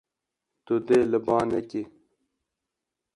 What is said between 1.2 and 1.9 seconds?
ba nekî.